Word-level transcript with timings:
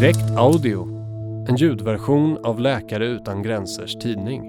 Direkt 0.00 0.36
Audio, 0.36 0.88
en 1.48 1.56
ljudversion 1.56 2.38
av 2.44 2.60
Läkare 2.60 3.06
utan 3.06 3.42
gränsers 3.42 3.94
tidning. 3.94 4.42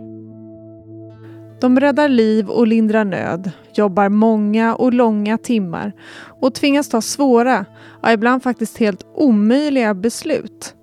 De 1.61 1.79
räddar 1.79 2.09
liv 2.09 2.49
och 2.49 2.67
lindrar 2.67 3.05
nöd, 3.05 3.51
jobbar 3.73 4.09
många 4.09 4.75
och 4.75 4.93
långa 4.93 5.37
timmar 5.37 5.93
och 6.41 6.53
tvingas 6.53 6.89
ta 6.89 7.01
svåra, 7.01 7.65
ja 8.01 8.11
ibland 8.11 8.43
faktiskt 8.43 8.77
helt 8.77 9.05
omöjliga 9.15 9.93
beslut. 9.93 10.75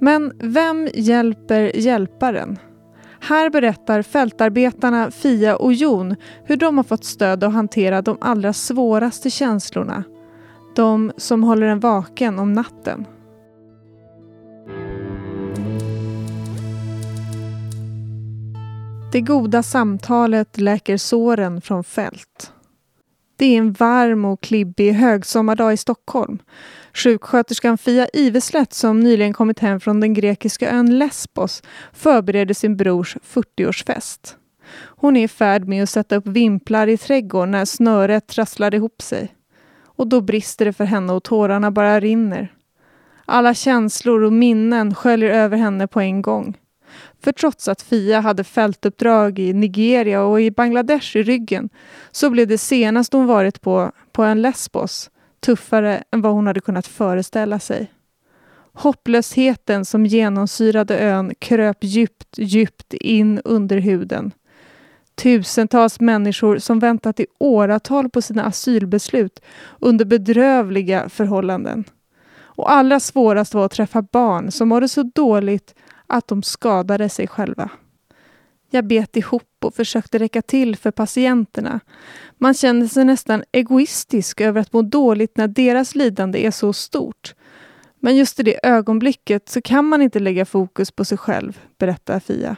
Men 0.00 0.32
vem 0.38 0.88
hjälper 0.94 1.76
hjälparen? 1.76 2.58
Här 3.20 3.50
berättar 3.50 4.02
fältarbetarna 4.02 5.10
Fia 5.10 5.56
och 5.56 5.72
Jon 5.72 6.16
hur 6.44 6.56
de 6.56 6.76
har 6.76 6.84
fått 6.84 7.04
stöd 7.04 7.44
att 7.44 7.52
hantera 7.52 8.02
de 8.02 8.18
allra 8.20 8.52
svåraste 8.52 9.30
känslorna. 9.30 10.04
De 10.76 11.12
som 11.16 11.44
håller 11.44 11.66
en 11.66 11.80
vaken 11.80 12.38
om 12.38 12.52
natten. 12.52 13.06
Det 19.12 19.20
goda 19.20 19.62
samtalet 19.62 20.60
läker 20.60 20.96
såren 20.96 21.60
från 21.60 21.84
fält. 21.84 22.52
Det 23.36 23.46
är 23.46 23.58
en 23.58 23.72
varm 23.72 24.24
och 24.24 24.40
klibbig 24.40 24.92
högsommardag 24.92 25.72
i 25.72 25.76
Stockholm. 25.76 26.38
Sjuksköterskan 26.94 27.78
Fia 27.78 28.08
Iveslätt 28.12 28.72
som 28.72 29.00
nyligen 29.00 29.32
kommit 29.32 29.58
hem 29.58 29.80
från 29.80 30.00
den 30.00 30.14
grekiska 30.14 30.70
ön 30.70 30.98
Lesbos 30.98 31.62
förbereder 31.92 32.54
sin 32.54 32.76
brors 32.76 33.16
40-årsfest. 33.16 34.34
Hon 34.84 35.16
är 35.16 35.24
i 35.24 35.28
färd 35.28 35.68
med 35.68 35.82
att 35.82 35.90
sätta 35.90 36.16
upp 36.16 36.26
vimplar 36.26 36.86
i 36.86 36.96
trädgården 36.96 37.50
när 37.50 37.64
snöret 37.64 38.26
trasslar 38.26 38.74
ihop 38.74 39.02
sig. 39.02 39.34
Och 39.84 40.06
då 40.06 40.20
brister 40.20 40.64
det 40.64 40.72
för 40.72 40.84
henne 40.84 41.12
och 41.12 41.24
tårarna 41.24 41.70
bara 41.70 42.00
rinner. 42.00 42.52
Alla 43.24 43.54
känslor 43.54 44.22
och 44.22 44.32
minnen 44.32 44.94
sköljer 44.94 45.30
över 45.30 45.56
henne 45.56 45.86
på 45.86 46.00
en 46.00 46.22
gång. 46.22 46.56
För 47.20 47.32
trots 47.32 47.68
att 47.68 47.82
Fia 47.82 48.20
hade 48.20 48.44
fältuppdrag 48.44 49.38
i 49.38 49.52
Nigeria 49.52 50.22
och 50.22 50.40
i 50.40 50.50
Bangladesh 50.50 51.16
i 51.16 51.22
ryggen 51.22 51.68
så 52.10 52.30
blev 52.30 52.48
det 52.48 52.58
senaste 52.58 53.16
hon 53.16 53.26
varit 53.26 53.60
på, 53.60 53.92
på 54.12 54.22
en 54.22 54.42
Lesbos, 54.42 55.10
tuffare 55.40 56.02
än 56.12 56.22
vad 56.22 56.32
hon 56.32 56.46
hade 56.46 56.60
kunnat 56.60 56.86
föreställa 56.86 57.58
sig. 57.58 57.92
Hopplösheten 58.72 59.84
som 59.84 60.06
genomsyrade 60.06 60.98
ön 60.98 61.32
kröp 61.38 61.78
djupt, 61.80 62.38
djupt 62.38 62.94
in 62.94 63.40
under 63.44 63.78
huden. 63.78 64.32
Tusentals 65.14 66.00
människor 66.00 66.58
som 66.58 66.78
väntat 66.78 67.20
i 67.20 67.26
åratal 67.38 68.10
på 68.10 68.22
sina 68.22 68.44
asylbeslut 68.44 69.40
under 69.80 70.04
bedrövliga 70.04 71.08
förhållanden. 71.08 71.84
Och 72.56 72.72
allra 72.72 73.00
svårast 73.00 73.54
var 73.54 73.64
att 73.64 73.72
träffa 73.72 74.02
barn 74.02 74.52
som 74.52 74.68
mådde 74.68 74.88
så 74.88 75.02
dåligt 75.02 75.74
att 76.06 76.28
de 76.28 76.42
skadade 76.42 77.08
sig 77.08 77.28
själva. 77.28 77.70
Jag 78.70 78.86
bet 78.86 79.16
ihop 79.16 79.42
och 79.64 79.74
försökte 79.74 80.18
räcka 80.18 80.42
till 80.42 80.76
för 80.76 80.90
patienterna. 80.90 81.80
Man 82.38 82.54
känner 82.54 82.86
sig 82.86 83.04
nästan 83.04 83.44
egoistisk 83.52 84.40
över 84.40 84.60
att 84.60 84.72
må 84.72 84.82
dåligt 84.82 85.36
när 85.36 85.48
deras 85.48 85.94
lidande 85.94 86.46
är 86.46 86.50
så 86.50 86.72
stort. 86.72 87.34
Men 88.00 88.16
just 88.16 88.40
i 88.40 88.42
det 88.42 88.66
ögonblicket 88.66 89.48
så 89.48 89.62
kan 89.62 89.84
man 89.84 90.02
inte 90.02 90.18
lägga 90.18 90.44
fokus 90.44 90.90
på 90.90 91.04
sig 91.04 91.18
själv, 91.18 91.60
berättar 91.78 92.20
Fia. 92.20 92.56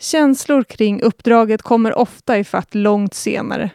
Känslor 0.00 0.62
kring 0.62 1.02
uppdraget 1.02 1.62
kommer 1.62 1.98
ofta 1.98 2.38
i 2.38 2.44
fatt 2.44 2.74
långt 2.74 3.14
senare. 3.14 3.70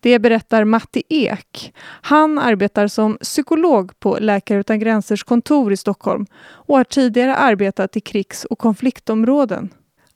Det 0.00 0.18
berättar 0.18 0.64
Matti 0.64 1.02
Ek. 1.08 1.74
Han 2.00 2.38
arbetar 2.38 2.88
som 2.88 3.18
psykolog 3.20 4.00
på 4.00 4.18
Läkare 4.20 4.58
utan 4.58 4.78
gränsers 4.78 5.24
kontor 5.24 5.72
i 5.72 5.76
Stockholm 5.76 6.26
och 6.46 6.76
har 6.76 6.84
tidigare 6.84 7.36
arbetat 7.36 7.96
i 7.96 8.00
krigs 8.00 8.44
och 8.44 8.58
konfliktområden. 8.58 9.68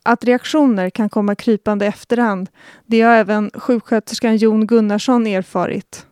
Att 0.03 0.23
reaktioner 0.23 0.89
kan 0.89 1.09
komma 1.09 1.35
krypande 1.35 1.85
efterhand, 1.85 2.49
det 2.85 3.01
har 3.01 3.15
även 3.15 3.51
sjuksköterskan 3.53 4.37
Jon 4.37 4.67
Gunnarsson 4.67 5.27
erfarit. 5.27 6.05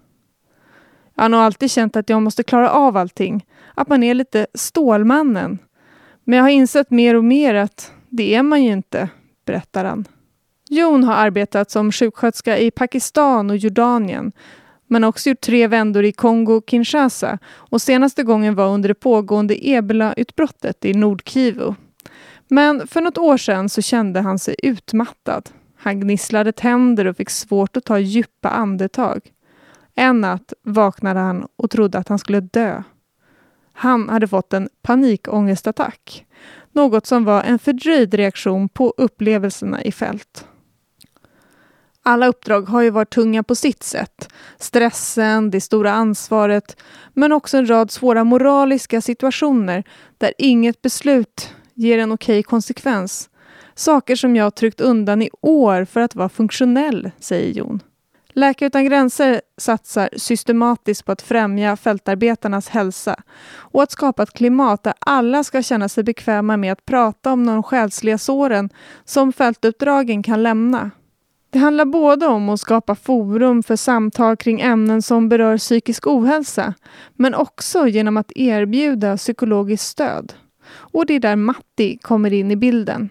Jag 1.16 1.24
har 1.24 1.30
nog 1.30 1.40
alltid 1.40 1.72
känt 1.72 1.96
att 1.96 2.10
jag 2.10 2.22
måste 2.22 2.44
klara 2.44 2.72
av 2.72 2.98
allting, 2.98 3.46
att 3.76 3.88
man 3.88 4.04
är 4.04 4.14
lite 4.14 4.48
Stålmannen. 4.54 5.60
Men 6.24 6.38
jag 6.38 6.44
har 6.44 6.50
insett 6.50 6.92
mer 6.92 7.16
och 7.16 7.24
mer 7.24 7.56
att 7.56 7.92
det 8.10 8.36
är 8.36 8.44
man 8.44 8.64
ju 8.64 8.72
inte, 8.72 9.10
berättar 9.50 9.86
han. 9.86 10.06
Jon 10.70 11.04
har 11.04 11.14
arbetat 11.14 11.72
som 11.72 11.92
sjuksköterska 11.92 12.58
i 12.58 12.72
Pakistan 12.72 13.50
och 13.50 13.58
Jordanien 13.58 14.32
men 14.88 15.04
också 15.04 15.30
gjort 15.30 15.42
tre 15.42 15.68
vändor 15.68 16.06
i 16.06 16.12
Kongo-Kinshasa 16.12 17.38
och 17.46 17.82
senaste 17.82 18.24
gången 18.24 18.56
var 18.56 18.68
under 18.68 18.90
det 18.90 18.96
pågående 18.96 19.68
ebola-utbrottet 19.68 20.86
i 20.86 20.94
Nordkivu. 20.94 21.74
Men 22.48 22.88
för 22.88 23.02
något 23.02 23.18
år 23.18 23.38
sedan 23.38 23.70
så 23.70 23.82
kände 23.82 24.22
han 24.22 24.40
sig 24.40 24.56
utmattad. 24.64 25.50
Han 25.78 26.00
gnisslade 26.00 26.52
tänder 26.52 27.08
och 27.08 27.18
fick 27.18 27.30
svårt 27.30 27.78
att 27.78 27.86
ta 27.86 28.00
djupa 28.00 28.50
andetag. 28.50 29.20
En 29.96 30.22
natt 30.22 30.54
vaknade 30.64 31.20
han 31.20 31.48
och 31.56 31.70
trodde 31.70 31.98
att 31.98 32.08
han 32.08 32.20
skulle 32.20 32.40
dö. 32.40 32.84
Han 33.80 34.10
hade 34.10 34.28
fått 34.28 34.54
en 34.54 34.70
panikångestattack. 34.82 36.26
Något 36.72 37.06
som 37.06 37.26
var 37.26 37.44
en 37.44 37.60
fördröjd 37.60 38.14
reaktion 38.14 38.70
på 38.70 38.94
upplevelserna 38.98 39.84
i 39.84 39.92
fält. 39.92 40.46
Alla 42.04 42.28
uppdrag 42.28 42.62
har 42.62 42.82
ju 42.82 42.90
varit 42.90 43.10
tunga 43.10 43.44
på 43.44 43.56
sitt 43.56 43.84
sätt. 43.84 44.30
Stressen, 44.58 45.52
det 45.52 45.62
stora 45.62 45.92
ansvaret, 45.92 46.82
men 47.14 47.32
också 47.32 47.58
en 47.58 47.70
rad 47.70 47.92
svåra 47.92 48.24
moraliska 48.24 49.02
situationer 49.02 49.84
där 50.18 50.34
inget 50.38 50.82
beslut 50.82 51.54
ger 51.74 51.98
en 51.98 52.12
okej 52.12 52.44
konsekvens. 52.44 53.30
Saker 53.76 54.16
som 54.16 54.36
jag 54.36 54.56
tryckt 54.56 54.82
undan 54.82 55.22
i 55.22 55.30
år 55.42 55.86
för 55.86 56.00
att 56.00 56.16
vara 56.16 56.30
funktionell, 56.30 57.12
säger 57.20 57.54
Jon. 57.54 57.80
Läkare 58.40 58.68
utan 58.68 58.86
gränser 58.86 59.42
satsar 59.58 60.10
systematiskt 60.18 61.06
på 61.06 61.12
att 61.12 61.22
främja 61.22 61.76
fältarbetarnas 61.76 62.70
hälsa 62.70 63.16
och 63.52 63.84
att 63.84 63.92
skapa 63.92 64.24
ett 64.24 64.34
klimat 64.34 64.84
där 64.84 64.94
alla 65.00 65.44
ska 65.44 65.62
känna 65.62 65.90
sig 65.90 66.04
bekväma 66.04 66.58
med 66.58 66.72
att 66.72 66.86
prata 66.86 67.32
om 67.32 67.46
de 67.46 67.64
själsliga 67.64 68.18
såren 68.18 68.70
som 69.06 69.34
fältuppdragen 69.34 70.24
kan 70.24 70.44
lämna. 70.44 70.92
Det 71.50 71.60
handlar 71.60 71.86
både 71.86 72.28
om 72.28 72.50
att 72.50 72.60
skapa 72.60 72.96
forum 72.96 73.64
för 73.64 73.76
samtal 73.76 74.38
kring 74.38 74.62
ämnen 74.62 75.02
som 75.02 75.30
berör 75.30 75.58
psykisk 75.58 76.08
ohälsa, 76.08 76.74
men 77.16 77.36
också 77.36 77.88
genom 77.88 78.18
att 78.18 78.32
erbjuda 78.36 79.18
psykologiskt 79.18 79.88
stöd. 79.88 80.34
Och 80.70 81.06
det 81.06 81.14
är 81.14 81.20
där 81.20 81.36
Matti 81.36 81.98
kommer 81.98 82.34
in 82.34 82.52
i 82.52 82.56
bilden. 82.56 83.10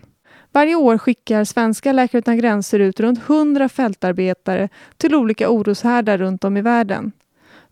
Varje 0.52 0.74
år 0.74 0.98
skickar 0.98 1.44
svenska 1.44 1.92
Läkare 1.92 2.18
utan 2.18 2.38
gränser 2.38 2.78
ut 2.78 3.00
runt 3.00 3.18
100 3.18 3.68
fältarbetare 3.68 4.68
till 4.96 5.14
olika 5.14 5.50
oroshärdar 5.50 6.18
runt 6.18 6.44
om 6.44 6.56
i 6.56 6.62
världen. 6.62 7.12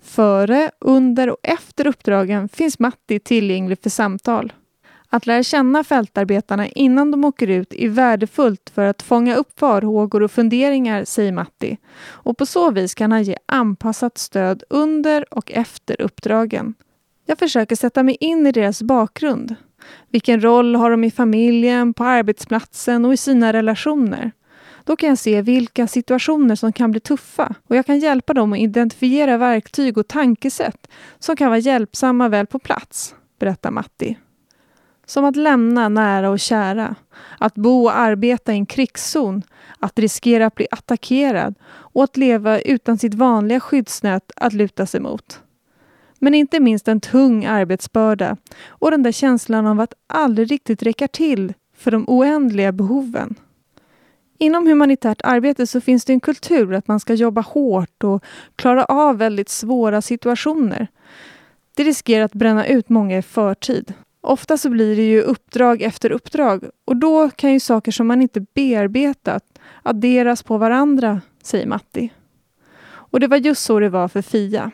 Före, 0.01 0.71
under 0.81 1.31
och 1.31 1.39
efter 1.43 1.87
uppdragen 1.87 2.49
finns 2.49 2.79
Matti 2.79 3.19
tillgänglig 3.19 3.79
för 3.83 3.91
samtal. 3.91 4.53
Att 5.09 5.27
lära 5.27 5.43
känna 5.43 5.85
fältarbetarna 5.85 6.69
innan 6.69 7.11
de 7.11 7.25
åker 7.25 7.49
ut 7.49 7.75
är 7.75 7.89
värdefullt 7.89 8.71
för 8.75 8.87
att 8.87 9.03
fånga 9.03 9.37
upp 9.37 9.59
farhågor 9.59 10.23
och 10.23 10.31
funderingar, 10.31 11.05
säger 11.05 11.33
Matti. 11.33 11.79
Och 12.09 12.39
på 12.39 12.47
så 12.47 12.71
vis 12.71 12.95
kan 12.95 13.13
han 13.13 13.23
ge 13.23 13.37
anpassat 13.47 14.19
stöd 14.19 14.63
under 14.71 15.35
och 15.35 15.53
efter 15.53 16.01
uppdragen. 16.01 16.75
Jag 17.27 17.39
försöker 17.39 17.77
sätta 17.77 18.03
mig 18.03 18.17
in 18.21 18.47
i 18.47 18.53
deras 18.53 18.83
bakgrund. 18.83 19.55
Vilken 20.11 20.41
roll 20.41 20.75
har 20.75 20.91
de 20.91 21.05
i 21.05 21.11
familjen, 21.11 21.95
på 21.95 22.05
arbetsplatsen 22.05 23.05
och 23.05 23.15
i 23.15 23.17
sina 23.17 23.53
relationer? 23.53 24.33
Då 24.85 24.97
kan 24.97 25.09
jag 25.09 25.19
se 25.19 25.43
vilka 25.43 25.87
situationer 25.87 26.55
som 26.55 26.73
kan 26.73 26.91
bli 26.91 27.01
tuffa 27.01 27.55
och 27.67 27.77
jag 27.77 27.87
kan 27.87 27.99
hjälpa 27.99 28.35
dem 28.35 28.53
att 28.53 28.59
identifiera 28.59 29.37
verktyg 29.37 29.99
och 29.99 30.09
tankesätt 30.09 30.89
som 31.19 31.37
kan 31.37 31.49
vara 31.49 31.59
hjälpsamma 31.59 32.29
väl 32.29 32.47
på 32.47 32.59
plats, 32.59 33.15
berättar 33.39 33.71
Matti. 33.71 34.19
Som 35.07 35.25
att 35.25 35.37
lämna 35.37 35.89
nära 35.89 36.31
och 36.31 36.41
kära, 36.41 36.95
att 37.39 37.55
bo 37.55 37.85
och 37.85 37.97
arbeta 37.97 38.53
i 38.53 38.57
en 38.57 38.67
krigszon, 38.67 39.43
att 39.81 39.99
riskera 39.99 40.47
att 40.47 40.55
bli 40.55 40.67
attackerad 40.71 41.55
och 41.69 42.05
att 42.05 42.17
leva 42.17 42.61
utan 42.61 42.99
sitt 42.99 43.15
vanliga 43.15 43.61
skyddsnät 43.61 44.33
att 44.37 44.53
luta 44.53 44.87
sig 44.87 45.01
mot. 45.01 45.41
Men 46.19 46.35
inte 46.35 46.61
minst 46.61 46.89
en 46.89 47.01
tung 47.01 47.45
arbetsbörda 47.45 48.37
och 48.69 48.91
den 48.91 49.03
där 49.03 49.13
känslan 49.13 49.67
av 49.67 49.81
att 49.81 49.95
aldrig 50.07 50.51
riktigt 50.51 50.83
räcka 50.83 51.09
till 51.09 51.55
för 51.77 51.91
de 51.91 52.05
oändliga 52.09 52.73
behoven. 52.73 53.35
Inom 54.39 54.67
humanitärt 54.67 55.21
arbete 55.25 55.67
så 55.67 55.81
finns 55.81 56.05
det 56.05 56.13
en 56.13 56.21
kultur 56.21 56.75
att 56.75 56.89
man 56.89 57.01
ska 57.01 57.15
jobba 57.15 57.41
hårt 57.41 58.05
och 58.05 58.25
klara 58.57 58.85
av 58.85 59.19
väldigt 59.19 59.49
svåra 59.49 60.03
situationer. 60.03 60.89
Det 61.75 61.85
riskerar 61.85 62.25
att 62.25 62.33
bränna 62.33 62.67
ut 62.67 62.89
många 62.89 63.19
i 63.19 63.23
förtid. 63.23 63.95
Ofta 64.21 64.59
så 64.59 64.71
blir 64.71 64.97
det 64.97 65.03
ju 65.03 65.23
uppdrag 65.23 65.83
efter 65.83 66.13
uppdrag 66.13 66.65
och 66.85 66.97
då 66.97 67.31
kan 67.31 67.53
ju 67.53 67.61
saker 67.61 67.93
som 67.93 68.07
man 68.07 68.23
inte 68.23 68.41
bearbetat 68.41 69.45
adderas 69.83 70.43
på 70.43 70.59
varandra, 70.59 71.21
säger 71.43 71.67
Matti. 71.67 72.13
Och 72.87 73.21
det 73.21 73.27
var 73.27 73.37
just 73.37 73.63
så 73.63 73.81
det 73.81 73.89
var 73.89 74.09
för 74.09 74.23
Fia 74.23 74.71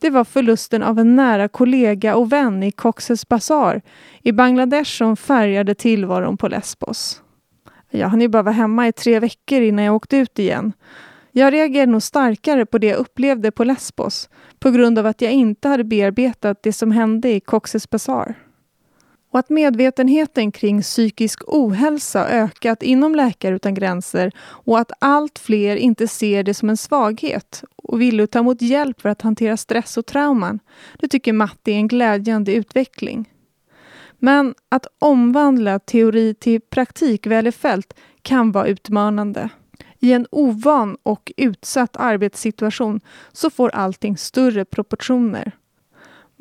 det 0.00 0.10
var 0.10 0.24
förlusten 0.24 0.82
av 0.82 0.98
en 0.98 1.16
nära 1.16 1.48
kollega 1.48 2.16
och 2.16 2.32
vän 2.32 2.62
i 2.62 2.70
Cox's 2.70 3.26
Bazar 3.28 3.82
i 4.22 4.32
Bangladesh 4.32 4.90
som 4.90 5.16
färgade 5.16 5.74
tillvaron 5.74 6.36
på 6.36 6.48
Lesbos. 6.48 7.22
Jag 7.90 8.08
hann 8.08 8.20
ju 8.20 8.28
bara 8.28 8.42
vara 8.42 8.54
hemma 8.54 8.88
i 8.88 8.92
tre 8.92 9.20
veckor 9.20 9.60
innan 9.60 9.84
jag 9.84 9.94
åkte 9.94 10.16
ut 10.16 10.38
igen. 10.38 10.72
Jag 11.32 11.52
reagerade 11.52 11.92
nog 11.92 12.02
starkare 12.02 12.66
på 12.66 12.78
det 12.78 12.86
jag 12.86 12.98
upplevde 12.98 13.50
på 13.50 13.64
Lesbos 13.64 14.28
på 14.58 14.70
grund 14.70 14.98
av 14.98 15.06
att 15.06 15.22
jag 15.22 15.32
inte 15.32 15.68
hade 15.68 15.84
bearbetat 15.84 16.62
det 16.62 16.72
som 16.72 16.90
hände 16.90 17.28
i 17.28 17.38
Cox's 17.38 17.88
Bazar. 17.90 18.34
Och 19.30 19.38
att 19.38 19.50
medvetenheten 19.50 20.52
kring 20.52 20.82
psykisk 20.82 21.42
ohälsa 21.46 22.28
ökat 22.28 22.82
inom 22.82 23.14
Läkare 23.14 23.56
utan 23.56 23.74
gränser 23.74 24.32
och 24.40 24.78
att 24.78 24.92
allt 24.98 25.38
fler 25.38 25.76
inte 25.76 26.08
ser 26.08 26.42
det 26.42 26.54
som 26.54 26.70
en 26.70 26.76
svaghet 26.76 27.64
och 27.76 28.00
vill 28.00 28.28
ta 28.28 28.38
emot 28.38 28.62
hjälp 28.62 29.00
för 29.00 29.08
att 29.08 29.22
hantera 29.22 29.56
stress 29.56 29.96
och 29.96 30.06
trauman. 30.06 30.58
Det 30.98 31.08
tycker 31.08 31.32
Matti 31.32 31.72
är 31.72 31.76
en 31.76 31.88
glädjande 31.88 32.54
utveckling. 32.54 33.30
Men 34.18 34.54
att 34.68 34.86
omvandla 34.98 35.78
teori 35.78 36.34
till 36.34 36.60
praktik 36.60 37.26
väl 37.26 37.46
i 37.46 37.52
fält 37.52 37.94
kan 38.22 38.52
vara 38.52 38.66
utmanande. 38.66 39.48
I 39.98 40.12
en 40.12 40.26
ovan 40.30 40.96
och 41.02 41.32
utsatt 41.36 41.96
arbetssituation 41.96 43.00
så 43.32 43.50
får 43.50 43.68
allting 43.68 44.16
större 44.16 44.64
proportioner. 44.64 45.52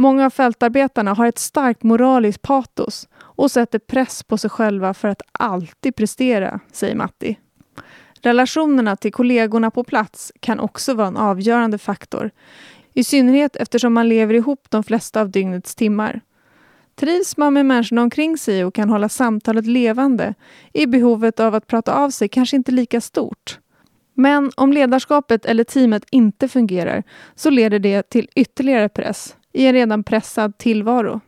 Många 0.01 0.25
av 0.25 0.29
fältarbetarna 0.29 1.13
har 1.13 1.25
ett 1.25 1.37
starkt 1.37 1.83
moraliskt 1.83 2.41
patos 2.41 3.07
och 3.17 3.51
sätter 3.51 3.79
press 3.79 4.23
på 4.23 4.37
sig 4.37 4.49
själva 4.49 4.93
för 4.93 5.07
att 5.07 5.21
alltid 5.31 5.95
prestera, 5.95 6.59
säger 6.71 6.95
Matti. 6.95 7.37
Relationerna 8.21 8.95
till 8.95 9.11
kollegorna 9.11 9.71
på 9.71 9.83
plats 9.83 10.31
kan 10.39 10.59
också 10.59 10.93
vara 10.93 11.07
en 11.07 11.17
avgörande 11.17 11.77
faktor. 11.77 12.31
I 12.93 13.03
synnerhet 13.03 13.55
eftersom 13.55 13.93
man 13.93 14.09
lever 14.09 14.33
ihop 14.33 14.65
de 14.69 14.83
flesta 14.83 15.21
av 15.21 15.29
dygnets 15.29 15.75
timmar. 15.75 16.21
Trivs 16.95 17.37
man 17.37 17.53
med 17.53 17.65
människorna 17.65 18.01
omkring 18.01 18.37
sig 18.37 18.65
och 18.65 18.75
kan 18.75 18.89
hålla 18.89 19.09
samtalet 19.09 19.65
levande 19.65 20.33
är 20.73 20.87
behovet 20.87 21.39
av 21.39 21.55
att 21.55 21.67
prata 21.67 21.93
av 21.93 22.09
sig 22.09 22.29
kanske 22.29 22.55
inte 22.55 22.71
lika 22.71 23.01
stort. 23.01 23.59
Men 24.13 24.51
om 24.55 24.73
ledarskapet 24.73 25.45
eller 25.45 25.63
teamet 25.63 26.03
inte 26.11 26.47
fungerar 26.47 27.03
så 27.35 27.49
leder 27.49 27.79
det 27.79 28.09
till 28.09 28.29
ytterligare 28.35 28.89
press 28.89 29.35
i 29.53 29.65
en 29.65 29.73
redan 29.73 30.03
pressad 30.03 30.57
tillvaro. 30.57 31.21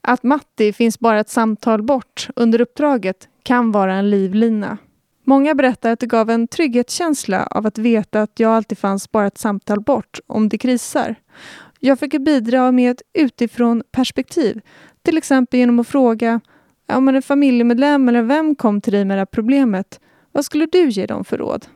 Att 0.00 0.22
Matti 0.22 0.72
finns 0.72 0.98
bara 0.98 1.20
ett 1.20 1.28
samtal 1.28 1.82
bort 1.82 2.28
under 2.36 2.60
uppdraget 2.60 3.28
kan 3.42 3.72
vara 3.72 3.94
en 3.94 4.10
livlina. 4.10 4.78
Många 5.24 5.54
berättar 5.54 5.92
att 5.92 6.00
det 6.00 6.06
gav 6.06 6.30
en 6.30 6.48
trygghetskänsla 6.48 7.46
av 7.46 7.66
att 7.66 7.78
veta 7.78 8.22
att 8.22 8.40
jag 8.40 8.52
alltid 8.52 8.78
fanns 8.78 9.12
bara 9.12 9.26
ett 9.26 9.38
samtal 9.38 9.80
bort 9.80 10.20
om 10.26 10.48
det 10.48 10.58
krisar. 10.58 11.14
Jag 11.80 11.98
fick 11.98 12.18
bidra 12.18 12.72
med 12.72 12.90
ett 12.90 13.02
utifrån 13.12 13.82
perspektiv, 13.92 14.60
till 15.02 15.18
exempel 15.18 15.60
genom 15.60 15.78
att 15.78 15.88
fråga 15.88 16.40
om 16.92 17.08
en 17.08 17.22
familjemedlem 17.22 18.08
eller 18.08 18.22
vem 18.22 18.54
kom 18.54 18.80
till 18.80 18.92
dig 18.92 19.04
med 19.04 19.16
det 19.16 19.20
här 19.20 19.26
problemet, 19.26 20.00
vad 20.32 20.44
skulle 20.44 20.66
du 20.66 20.88
ge 20.88 21.06
dem 21.06 21.24
för 21.24 21.38
råd? 21.38 21.66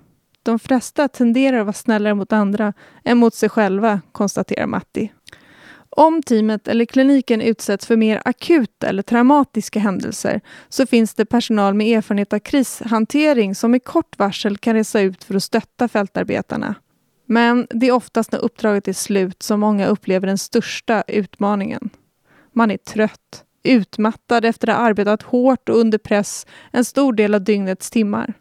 De 0.42 0.58
flesta 0.58 1.08
tenderar 1.08 1.58
att 1.58 1.66
vara 1.66 1.72
snällare 1.72 2.14
mot 2.14 2.32
andra 2.32 2.72
än 3.04 3.18
mot 3.18 3.34
sig 3.34 3.48
själva, 3.48 4.00
konstaterar 4.12 4.66
Matti. 4.66 5.12
Om 5.98 6.22
teamet 6.22 6.68
eller 6.68 6.84
kliniken 6.84 7.40
utsätts 7.40 7.86
för 7.86 7.96
mer 7.96 8.22
akuta 8.24 8.88
eller 8.88 9.02
traumatiska 9.02 9.80
händelser 9.80 10.40
så 10.68 10.86
finns 10.86 11.14
det 11.14 11.24
personal 11.24 11.74
med 11.74 11.98
erfarenhet 11.98 12.32
av 12.32 12.38
krishantering 12.38 13.54
som 13.54 13.74
i 13.74 13.80
kort 13.80 14.18
varsel 14.18 14.58
kan 14.58 14.74
resa 14.74 15.00
ut 15.00 15.24
för 15.24 15.34
att 15.34 15.42
stötta 15.42 15.88
fältarbetarna. 15.88 16.74
Men 17.26 17.66
det 17.70 17.86
är 17.88 17.92
oftast 17.92 18.32
när 18.32 18.38
uppdraget 18.38 18.88
är 18.88 18.92
slut 18.92 19.42
som 19.42 19.60
många 19.60 19.86
upplever 19.86 20.26
den 20.26 20.38
största 20.38 21.02
utmaningen. 21.08 21.90
Man 22.52 22.70
är 22.70 22.76
trött, 22.76 23.44
utmattad 23.62 24.44
efter 24.44 24.68
att 24.68 24.76
ha 24.76 24.84
arbetat 24.84 25.22
hårt 25.22 25.68
och 25.68 25.78
under 25.78 25.98
press 25.98 26.46
en 26.70 26.84
stor 26.84 27.12
del 27.12 27.34
av 27.34 27.44
dygnets 27.44 27.90
timmar. 27.90 28.34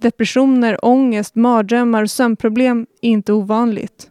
Depressioner, 0.00 0.84
ångest, 0.84 1.34
mardrömmar 1.34 2.02
och 2.02 2.10
sömnproblem 2.10 2.86
är 3.02 3.08
inte 3.08 3.32
ovanligt. 3.32 4.10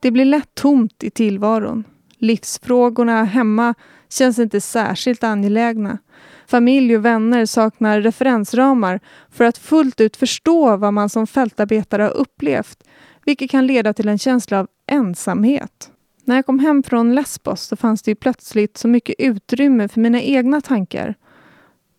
Det 0.00 0.10
blir 0.10 0.24
lätt 0.24 0.54
tomt 0.54 1.04
i 1.04 1.10
tillvaron. 1.10 1.84
Livsfrågorna 2.18 3.24
hemma 3.24 3.74
känns 4.08 4.38
inte 4.38 4.60
särskilt 4.60 5.24
angelägna. 5.24 5.98
Familj 6.46 6.96
och 6.96 7.04
vänner 7.04 7.46
saknar 7.46 8.00
referensramar 8.00 9.00
för 9.30 9.44
att 9.44 9.58
fullt 9.58 10.00
ut 10.00 10.16
förstå 10.16 10.76
vad 10.76 10.94
man 10.94 11.08
som 11.08 11.26
fältarbetare 11.26 12.02
har 12.02 12.16
upplevt, 12.16 12.84
vilket 13.24 13.50
kan 13.50 13.66
leda 13.66 13.92
till 13.92 14.08
en 14.08 14.18
känsla 14.18 14.58
av 14.58 14.68
ensamhet. 14.86 15.90
När 16.24 16.36
jag 16.36 16.46
kom 16.46 16.58
hem 16.58 16.82
från 16.82 17.14
Lesbos 17.14 17.62
så 17.62 17.76
fanns 17.76 18.02
det 18.02 18.10
ju 18.10 18.14
plötsligt 18.14 18.76
så 18.76 18.88
mycket 18.88 19.14
utrymme 19.18 19.88
för 19.88 20.00
mina 20.00 20.20
egna 20.20 20.60
tankar. 20.60 21.14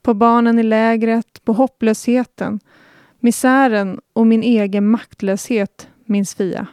På 0.02 0.14
barnen 0.14 0.60
i 0.60 0.64
lägret, 0.64 1.46
på 1.46 1.54
hopplösheten, 1.54 2.60
misären 3.20 4.00
och 4.14 4.28
min 4.28 4.44
egen 4.44 4.90
maktlöshet, 4.90 5.88
minns 6.06 6.36
Fia. 6.36 6.68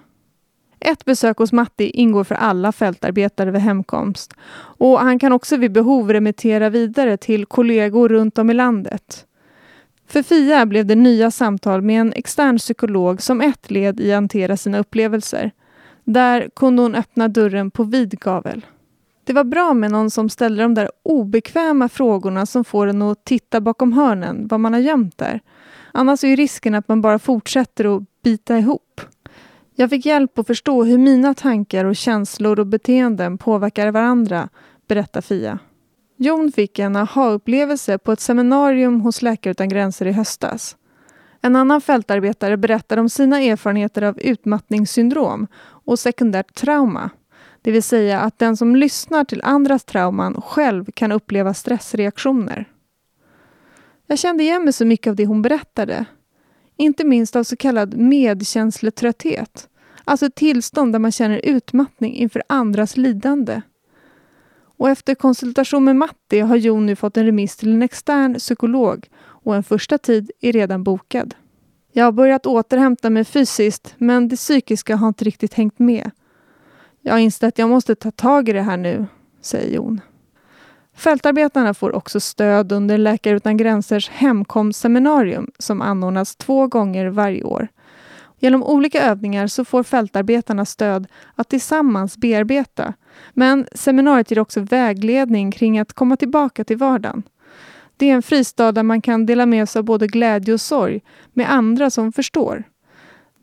Ett 0.87 1.05
besök 1.05 1.39
hos 1.39 1.53
Matti 1.53 1.91
ingår 1.91 2.25
för 2.25 2.35
alla 2.35 2.73
fältarbetare 2.73 3.51
vid 3.51 3.61
hemkomst 3.61 4.35
och 4.79 5.01
han 5.01 5.19
kan 5.19 5.33
också 5.33 5.57
vid 5.57 5.73
behov 5.73 6.13
remittera 6.13 6.71
vidare 6.71 7.17
till 7.17 7.47
kollegor 7.47 8.09
runt 8.09 8.39
om 8.39 8.51
i 8.51 8.55
landet. 8.55 9.27
För 10.09 10.23
Fia 10.23 10.67
blev 10.67 10.87
det 10.87 10.95
nya 10.95 11.31
samtal 11.31 11.83
med 11.83 12.01
en 12.01 12.13
extern 12.13 12.59
psykolog 12.59 13.23
som 13.23 13.41
ett 13.41 13.71
led 13.71 14.01
i 14.01 14.13
att 14.13 14.17
hantera 14.17 14.57
sina 14.57 14.79
upplevelser. 14.79 15.51
Där 16.05 16.49
kunde 16.57 16.83
hon 16.83 16.95
öppna 16.95 17.29
dörren 17.29 17.71
på 17.71 17.85
vid 17.85 18.21
gavel. 18.21 18.67
Det 19.25 19.33
var 19.33 19.45
bra 19.45 19.75
med 19.75 19.91
någon 19.91 20.11
som 20.11 20.29
ställde 20.29 20.63
de 20.63 20.75
där 20.75 20.91
obekväma 21.03 21.89
frågorna 21.89 22.47
som 22.47 22.65
får 22.65 22.87
en 22.87 23.03
att 23.03 23.25
titta 23.25 23.61
bakom 23.61 23.93
hörnen, 23.93 24.49
vad 24.49 24.61
man 24.61 24.73
har 24.73 24.81
gömt 24.81 25.19
där. 25.19 25.41
Annars 25.93 26.25
är 26.25 26.29
ju 26.29 26.37
risken 26.37 26.75
att 26.75 26.89
man 26.89 27.01
bara 27.01 27.19
fortsätter 27.19 27.97
att 27.97 28.03
bita 28.23 28.59
ihop. 28.59 29.01
Jag 29.79 29.91
fick 29.91 30.07
hjälp 30.07 30.39
att 30.39 30.47
förstå 30.47 30.85
hur 30.85 30.99
mina 30.99 31.35
tankar 31.35 31.85
och 31.85 31.97
känslor 31.97 32.61
och 32.61 32.67
beteenden 32.67 33.39
påverkar 33.39 33.91
varandra, 33.91 34.49
berättar 34.89 35.21
Fia. 35.21 35.59
Jon 36.17 36.53
fick 36.53 36.79
en 36.79 36.97
aha-upplevelse 36.97 37.99
på 37.99 38.13
ett 38.13 38.21
seminarium 38.21 39.01
hos 39.01 39.23
Läkare 39.23 39.51
utan 39.51 39.69
gränser 39.69 40.07
i 40.07 40.13
höstas. 40.13 40.77
En 41.41 41.57
annan 41.57 41.81
fältarbetare 41.81 42.57
berättade 42.57 43.01
om 43.01 43.09
sina 43.09 43.41
erfarenheter 43.41 44.03
av 44.03 44.21
utmattningssyndrom 44.21 45.47
och 45.63 45.99
sekundärt 45.99 46.55
trauma. 46.55 47.11
Det 47.63 47.71
vill 47.71 47.83
säga 47.83 48.21
att 48.21 48.39
den 48.39 48.57
som 48.57 48.77
lyssnar 48.77 49.25
till 49.25 49.43
andras 49.45 49.85
trauman 49.85 50.43
själv 50.43 50.85
kan 50.95 51.13
uppleva 51.13 51.55
stressreaktioner. 51.55 52.65
Jag 54.07 54.19
kände 54.19 54.43
igen 54.43 54.65
mig 54.65 54.73
så 54.73 54.85
mycket 54.85 55.11
av 55.11 55.17
det 55.17 55.27
hon 55.27 55.43
berättade 55.43 56.07
inte 56.77 57.05
minst 57.05 57.37
av 57.37 57.45
så 57.45 57.57
kallad 57.57 57.97
medkänsletrötthet. 57.97 59.69
Alltså 60.05 60.27
ett 60.27 60.35
tillstånd 60.35 60.93
där 60.93 60.99
man 60.99 61.13
känner 61.13 61.41
utmattning 61.45 62.15
inför 62.15 62.43
andras 62.47 62.97
lidande. 62.97 63.63
Och 64.79 64.91
efter 64.91 65.15
konsultation 65.15 65.85
med 65.85 65.97
Matti 65.97 66.41
har 66.41 66.57
Jon 66.57 66.87
nu 66.87 66.97
fått 66.97 67.17
en 67.17 67.27
remiss 67.27 67.57
till 67.57 67.73
en 67.73 67.83
extern 67.83 68.35
psykolog 68.35 69.09
och 69.19 69.57
en 69.57 69.63
första 69.63 69.99
tid 69.99 70.31
är 70.41 70.53
redan 70.53 70.85
bokad. 70.85 71.35
Jag 71.93 72.05
har 72.05 72.13
börjat 72.13 72.47
återhämta 72.47 73.11
mig 73.11 73.25
fysiskt 73.25 73.95
men 73.99 74.29
det 74.29 74.37
psykiska 74.37 74.97
har 74.97 75.09
inte 75.09 75.25
riktigt 75.25 75.55
hängt 75.55 75.79
med. 75.79 76.11
Jag 77.01 77.13
har 77.13 77.19
insett 77.19 77.49
att 77.49 77.59
jag 77.59 77.69
måste 77.69 77.95
ta 77.95 78.11
tag 78.11 78.49
i 78.49 78.53
det 78.53 78.63
här 78.63 78.77
nu, 78.77 79.07
säger 79.41 79.75
Jon. 79.75 80.01
Fältarbetarna 80.97 81.75
får 81.75 81.95
också 81.95 82.21
stöd 82.21 82.73
under 82.73 82.99
Läkare 82.99 83.37
utan 83.37 83.57
gränsers 83.57 84.11
hemkomstseminarium 84.11 85.51
som 85.59 85.83
anordnas 85.83 86.37
två 86.37 86.67
gånger 86.67 87.07
varje 87.07 87.45
år. 87.45 87.69
Genom 88.39 88.63
olika 88.63 89.03
övningar 89.03 89.47
så 89.47 89.65
får 89.65 89.83
fältarbetarna 89.83 90.65
stöd 90.65 91.07
att 91.35 91.49
tillsammans 91.49 92.17
bearbeta. 92.17 92.95
Men 93.33 93.67
seminariet 93.73 94.31
ger 94.31 94.39
också 94.39 94.61
vägledning 94.61 95.53
kring 95.53 95.79
att 95.79 95.93
komma 95.93 96.17
tillbaka 96.17 96.65
till 96.65 96.77
vardagen. 96.77 97.23
Det 97.97 98.11
är 98.11 98.15
en 98.15 98.23
fristad 98.23 98.73
där 98.73 98.83
man 98.83 99.03
kan 99.03 99.27
dela 99.27 99.47
med 99.47 99.69
sig 99.69 99.79
av 99.81 99.85
både 99.85 100.07
glädje 100.07 100.55
och 100.55 100.61
sorg 100.61 101.01
med 101.33 101.53
andra 101.53 101.91
som 101.91 102.13
förstår. 102.13 102.65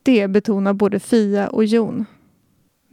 Det 0.04 0.28
betonar 0.28 0.74
både 0.74 1.00
Fia 1.00 1.48
och 1.48 1.66
Jon. 1.66 2.06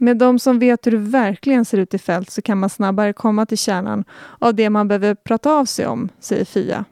Med 0.03 0.17
de 0.17 0.39
som 0.39 0.59
vet 0.59 0.87
hur 0.87 0.91
det 0.91 0.97
verkligen 0.97 1.65
ser 1.65 1.77
ut 1.77 1.93
i 1.93 1.97
fält 1.97 2.29
så 2.29 2.41
kan 2.41 2.57
man 2.57 2.69
snabbare 2.69 3.13
komma 3.13 3.45
till 3.45 3.57
kärnan 3.57 4.03
av 4.39 4.55
det 4.55 4.69
man 4.69 4.87
behöver 4.87 5.15
prata 5.15 5.51
av 5.51 5.65
sig 5.65 5.87
om, 5.87 6.09
säger 6.19 6.45
Fia. 6.45 6.85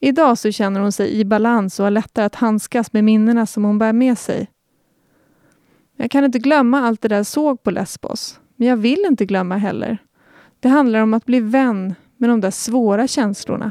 Idag 0.00 0.38
så 0.38 0.52
känner 0.52 0.80
hon 0.80 0.92
sig 0.92 1.20
i 1.20 1.24
balans 1.24 1.80
och 1.80 1.84
har 1.84 1.90
lättare 1.90 2.24
att 2.24 2.34
handskas 2.34 2.92
med 2.92 3.04
minnena 3.04 3.46
som 3.46 3.64
hon 3.64 3.78
bär 3.78 3.92
med 3.92 4.18
sig. 4.18 4.50
Jag 5.96 6.10
kan 6.10 6.24
inte 6.24 6.38
glömma 6.38 6.80
allt 6.80 7.02
det 7.02 7.08
där 7.08 7.16
jag 7.16 7.26
såg 7.26 7.62
på 7.62 7.70
Lesbos, 7.70 8.40
men 8.56 8.68
jag 8.68 8.76
vill 8.76 9.04
inte 9.08 9.26
glömma 9.26 9.56
heller. 9.56 9.98
Det 10.60 10.68
handlar 10.68 11.00
om 11.00 11.14
att 11.14 11.24
bli 11.24 11.40
vän 11.40 11.94
med 12.16 12.30
de 12.30 12.40
där 12.40 12.50
svåra 12.50 13.08
känslorna. 13.08 13.70